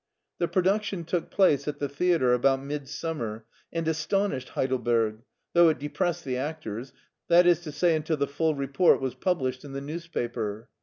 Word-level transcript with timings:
The 0.39 0.47
production 0.47 1.03
took 1.03 1.29
place 1.29 1.67
at 1.67 1.77
the 1.77 1.87
theater 1.87 2.33
about 2.33 2.63
midsummer 2.63 3.45
and 3.71 3.87
astonished 3.87 4.49
Heidelberg, 4.49 5.21
though 5.53 5.69
it 5.69 5.77
depressed 5.77 6.25
the 6.25 6.37
actors, 6.37 6.91
that 7.27 7.45
is 7.45 7.59
to 7.59 7.71
say 7.71 7.95
until 7.95 8.17
the 8.17 8.25
full 8.25 8.55
report 8.55 8.99
was 8.99 9.13
published 9.13 9.63
in 9.63 9.73
the 9.73 9.79
newspaper. 9.81 10.69